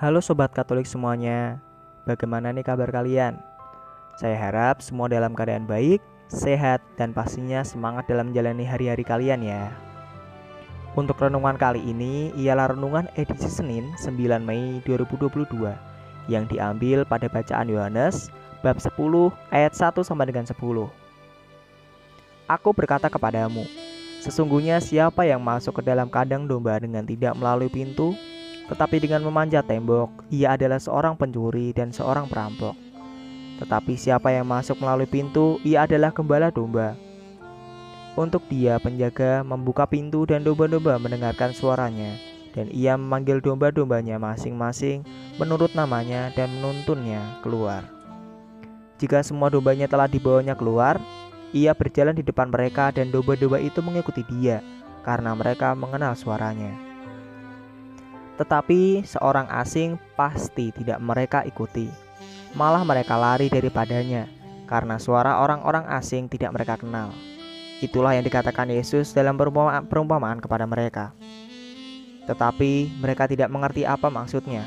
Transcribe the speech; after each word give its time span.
Halo 0.00 0.24
Sobat 0.24 0.48
Katolik 0.56 0.88
semuanya, 0.88 1.60
bagaimana 2.08 2.56
nih 2.56 2.64
kabar 2.64 2.88
kalian? 2.88 3.36
Saya 4.16 4.32
harap 4.32 4.80
semua 4.80 5.12
dalam 5.12 5.36
keadaan 5.36 5.68
baik, 5.68 6.00
sehat, 6.32 6.80
dan 6.96 7.12
pastinya 7.12 7.60
semangat 7.60 8.08
dalam 8.08 8.32
menjalani 8.32 8.64
hari-hari 8.64 9.04
kalian 9.04 9.44
ya. 9.44 9.68
Untuk 10.96 11.20
renungan 11.20 11.60
kali 11.60 11.84
ini 11.84 12.32
ialah 12.32 12.72
renungan 12.72 13.12
edisi 13.12 13.52
Senin 13.52 13.92
9 14.00 14.40
Mei 14.40 14.80
2022 14.88 15.68
yang 16.32 16.48
diambil 16.48 17.04
pada 17.04 17.28
bacaan 17.28 17.68
Yohanes 17.68 18.32
bab 18.64 18.80
10 18.80 18.96
ayat 19.52 19.76
1 19.76 20.00
sampai 20.00 20.32
dengan 20.32 20.48
10. 20.48 20.56
Aku 22.48 22.72
berkata 22.72 23.12
kepadamu, 23.12 23.68
sesungguhnya 24.24 24.80
siapa 24.80 25.28
yang 25.28 25.44
masuk 25.44 25.84
ke 25.84 25.92
dalam 25.92 26.08
kandang 26.08 26.48
domba 26.48 26.80
dengan 26.80 27.04
tidak 27.04 27.36
melalui 27.36 27.68
pintu, 27.68 28.16
tetapi 28.70 29.02
dengan 29.02 29.26
memanjat 29.26 29.66
tembok, 29.66 30.30
ia 30.30 30.54
adalah 30.54 30.78
seorang 30.78 31.18
pencuri 31.18 31.74
dan 31.74 31.90
seorang 31.90 32.30
perampok. 32.30 32.78
Tetapi 33.58 33.98
siapa 33.98 34.30
yang 34.30 34.46
masuk 34.46 34.78
melalui 34.78 35.10
pintu, 35.10 35.58
ia 35.66 35.90
adalah 35.90 36.14
gembala 36.14 36.54
domba. 36.54 36.94
Untuk 38.14 38.46
dia 38.46 38.78
penjaga 38.78 39.42
membuka 39.42 39.90
pintu 39.90 40.22
dan 40.22 40.46
domba-domba 40.46 41.02
mendengarkan 41.02 41.50
suaranya, 41.50 42.14
dan 42.54 42.70
ia 42.70 42.94
memanggil 42.94 43.42
domba-dombanya 43.42 44.22
masing-masing 44.22 45.02
menurut 45.34 45.74
namanya 45.74 46.30
dan 46.38 46.46
menuntunnya 46.54 47.42
keluar. 47.42 47.82
Jika 49.02 49.26
semua 49.26 49.50
dombanya 49.50 49.90
telah 49.90 50.06
dibawanya 50.06 50.54
keluar, 50.54 51.02
ia 51.50 51.74
berjalan 51.74 52.14
di 52.14 52.22
depan 52.22 52.54
mereka 52.54 52.94
dan 52.94 53.10
domba-domba 53.10 53.58
itu 53.58 53.82
mengikuti 53.82 54.22
dia 54.30 54.62
karena 55.02 55.34
mereka 55.34 55.74
mengenal 55.74 56.14
suaranya 56.14 56.89
tetapi 58.40 59.04
seorang 59.04 59.52
asing 59.52 60.00
pasti 60.16 60.72
tidak 60.72 60.96
mereka 61.04 61.44
ikuti. 61.44 61.92
Malah 62.56 62.88
mereka 62.88 63.20
lari 63.20 63.52
daripadanya 63.52 64.32
karena 64.64 64.96
suara 64.96 65.44
orang-orang 65.44 65.84
asing 65.92 66.24
tidak 66.24 66.56
mereka 66.56 66.80
kenal. 66.80 67.12
Itulah 67.84 68.16
yang 68.16 68.24
dikatakan 68.24 68.72
Yesus 68.72 69.12
dalam 69.12 69.36
perumpamaan 69.36 70.40
kepada 70.40 70.64
mereka. 70.64 71.12
Tetapi 72.24 72.96
mereka 72.96 73.28
tidak 73.28 73.52
mengerti 73.52 73.84
apa 73.84 74.08
maksudnya. 74.08 74.64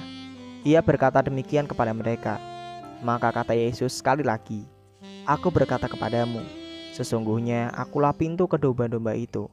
Ia 0.62 0.86
berkata 0.86 1.26
demikian 1.26 1.66
kepada 1.66 1.98
mereka. 1.98 2.38
Maka 3.02 3.34
kata 3.34 3.58
Yesus 3.58 3.98
sekali 4.00 4.22
lagi, 4.22 4.70
Aku 5.26 5.50
berkata 5.50 5.90
kepadamu, 5.90 6.46
sesungguhnya 6.94 7.74
akulah 7.74 8.14
pintu 8.14 8.46
ke 8.46 8.56
domba-domba 8.56 9.18
itu. 9.18 9.50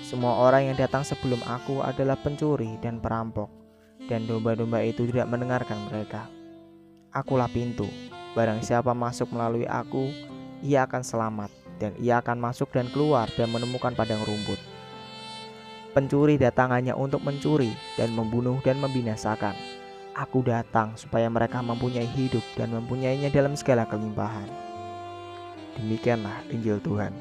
Semua 0.00 0.46
orang 0.46 0.72
yang 0.72 0.76
datang 0.78 1.02
sebelum 1.02 1.42
aku 1.42 1.84
adalah 1.84 2.16
pencuri 2.16 2.80
dan 2.80 3.00
perampok 3.02 3.63
dan 4.10 4.28
domba-domba 4.28 4.84
itu 4.84 5.08
tidak 5.08 5.28
mendengarkan 5.28 5.78
mereka. 5.88 6.28
Akulah 7.14 7.48
pintu, 7.48 7.86
barang 8.34 8.60
siapa 8.60 8.90
masuk 8.90 9.30
melalui 9.30 9.64
aku, 9.64 10.10
ia 10.60 10.82
akan 10.84 11.02
selamat, 11.06 11.50
dan 11.78 11.94
ia 12.00 12.18
akan 12.18 12.40
masuk 12.40 12.72
dan 12.74 12.90
keluar 12.90 13.30
dan 13.38 13.50
menemukan 13.54 13.94
padang 13.94 14.22
rumput. 14.26 14.58
Pencuri 15.94 16.34
datang 16.34 16.74
hanya 16.74 16.98
untuk 16.98 17.22
mencuri 17.22 17.70
dan 17.94 18.10
membunuh 18.10 18.58
dan 18.66 18.82
membinasakan. 18.82 19.54
Aku 20.14 20.42
datang 20.42 20.98
supaya 20.98 21.30
mereka 21.30 21.62
mempunyai 21.62 22.06
hidup 22.06 22.42
dan 22.58 22.74
mempunyainya 22.74 23.30
dalam 23.30 23.54
segala 23.54 23.86
kelimpahan. 23.86 24.46
Demikianlah 25.78 26.46
Injil 26.50 26.82
Tuhan. 26.82 27.14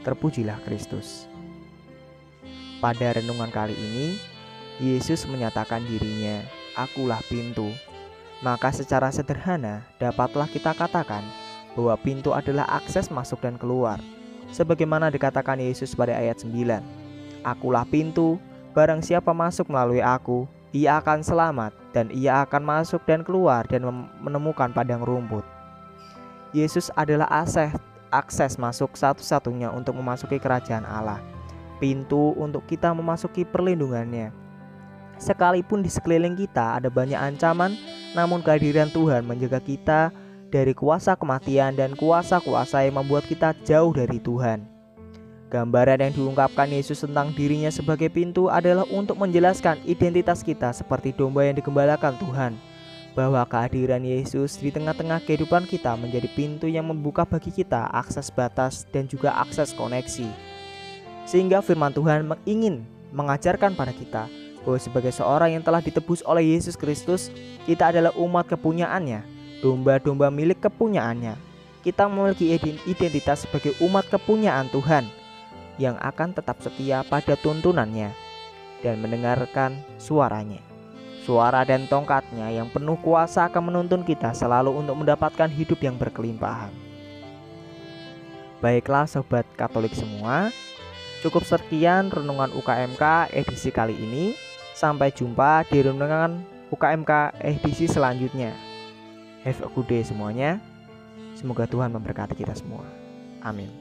Terpujilah 0.00 0.60
Kristus. 0.64 1.28
Pada 2.80 3.16
renungan 3.16 3.48
kali 3.52 3.72
ini, 3.72 4.35
Yesus 4.76 5.24
menyatakan 5.24 5.80
dirinya, 5.88 6.44
"Akulah 6.76 7.24
pintu." 7.32 7.72
Maka 8.44 8.68
secara 8.68 9.08
sederhana 9.08 9.80
dapatlah 9.96 10.44
kita 10.52 10.76
katakan 10.76 11.24
bahwa 11.72 11.96
pintu 11.96 12.36
adalah 12.36 12.68
akses 12.68 13.08
masuk 13.08 13.40
dan 13.40 13.56
keluar. 13.56 13.96
Sebagaimana 14.52 15.08
dikatakan 15.08 15.56
Yesus 15.56 15.96
pada 15.96 16.12
ayat 16.12 16.44
9, 16.44 16.84
"Akulah 17.40 17.88
pintu, 17.88 18.36
barang 18.76 19.00
siapa 19.00 19.32
masuk 19.32 19.72
melalui 19.72 20.04
aku, 20.04 20.44
ia 20.76 21.00
akan 21.00 21.24
selamat 21.24 21.72
dan 21.96 22.12
ia 22.12 22.44
akan 22.44 22.60
masuk 22.60 23.00
dan 23.08 23.24
keluar 23.24 23.64
dan 23.64 23.88
menemukan 24.20 24.68
padang 24.76 25.00
rumput." 25.00 25.42
Yesus 26.52 26.92
adalah 26.92 27.32
akses 27.32 27.72
akses 28.12 28.60
masuk 28.60 28.92
satu-satunya 28.94 29.72
untuk 29.72 29.96
memasuki 29.96 30.36
kerajaan 30.36 30.84
Allah. 30.84 31.18
Pintu 31.80 32.32
untuk 32.36 32.64
kita 32.64 32.92
memasuki 32.96 33.44
perlindungannya 33.44 34.45
Sekalipun 35.16 35.80
di 35.80 35.88
sekeliling 35.88 36.36
kita 36.36 36.76
ada 36.76 36.92
banyak 36.92 37.16
ancaman, 37.16 37.72
namun 38.12 38.44
kehadiran 38.44 38.92
Tuhan 38.92 39.24
menjaga 39.24 39.60
kita 39.64 40.12
dari 40.52 40.76
kuasa 40.76 41.16
kematian 41.16 41.72
dan 41.72 41.96
kuasa-kuasa 41.96 42.84
yang 42.84 43.00
membuat 43.00 43.24
kita 43.24 43.56
jauh 43.64 43.96
dari 43.96 44.20
Tuhan. 44.20 44.68
Gambaran 45.46 46.02
yang 46.02 46.12
diungkapkan 46.12 46.68
Yesus 46.68 47.00
tentang 47.00 47.32
dirinya 47.32 47.72
sebagai 47.72 48.10
pintu 48.12 48.52
adalah 48.52 48.84
untuk 48.92 49.16
menjelaskan 49.16 49.80
identitas 49.88 50.42
kita 50.44 50.74
seperti 50.74 51.14
domba 51.16 51.46
yang 51.46 51.56
digembalakan 51.56 52.18
Tuhan. 52.20 52.52
Bahwa 53.16 53.40
kehadiran 53.48 54.04
Yesus 54.04 54.60
di 54.60 54.68
tengah-tengah 54.68 55.24
kehidupan 55.24 55.64
kita 55.64 55.96
menjadi 55.96 56.28
pintu 56.36 56.68
yang 56.68 56.92
membuka 56.92 57.24
bagi 57.24 57.48
kita 57.48 57.88
akses 57.88 58.28
batas 58.28 58.84
dan 58.92 59.08
juga 59.08 59.32
akses 59.40 59.72
koneksi. 59.72 60.28
Sehingga 61.24 61.64
firman 61.64 61.96
Tuhan 61.96 62.28
ingin 62.44 62.84
mengajarkan 63.16 63.72
pada 63.72 63.96
kita 63.96 64.28
bahwa 64.66 64.82
sebagai 64.82 65.14
seorang 65.14 65.54
yang 65.54 65.62
telah 65.62 65.78
ditebus 65.78 66.26
oleh 66.26 66.58
Yesus 66.58 66.74
Kristus, 66.74 67.30
kita 67.70 67.94
adalah 67.94 68.10
umat 68.18 68.50
kepunyaannya, 68.50 69.22
domba-domba 69.62 70.26
milik 70.34 70.66
kepunyaannya. 70.66 71.38
Kita 71.86 72.10
memiliki 72.10 72.58
identitas 72.90 73.46
sebagai 73.46 73.78
umat 73.78 74.10
kepunyaan 74.10 74.66
Tuhan 74.74 75.06
yang 75.78 75.94
akan 76.02 76.34
tetap 76.34 76.58
setia 76.58 77.06
pada 77.06 77.38
tuntunannya 77.38 78.10
dan 78.82 78.98
mendengarkan 78.98 79.78
suaranya. 79.94 80.58
Suara 81.22 81.62
dan 81.62 81.86
tongkatnya 81.86 82.50
yang 82.50 82.70
penuh 82.74 82.98
kuasa 82.98 83.46
akan 83.46 83.70
menuntun 83.70 84.02
kita 84.02 84.34
selalu 84.34 84.74
untuk 84.74 84.98
mendapatkan 84.98 85.46
hidup 85.46 85.78
yang 85.78 85.94
berkelimpahan. 85.94 86.74
Baiklah 88.58 89.06
sobat 89.06 89.46
Katolik 89.54 89.94
semua, 89.94 90.50
cukup 91.22 91.46
sekian 91.46 92.10
renungan 92.10 92.50
UKMK 92.50 93.30
edisi 93.30 93.70
kali 93.70 93.94
ini. 93.94 94.45
Sampai 94.76 95.08
jumpa 95.08 95.64
di 95.72 95.80
renungan 95.80 96.44
UKMK 96.68 97.40
edisi 97.40 97.88
selanjutnya. 97.88 98.52
Have 99.40 99.64
a 99.64 99.72
good 99.72 99.88
day 99.88 100.04
semuanya. 100.04 100.60
Semoga 101.32 101.64
Tuhan 101.64 101.96
memberkati 101.96 102.36
kita 102.36 102.52
semua. 102.52 102.84
Amin. 103.40 103.72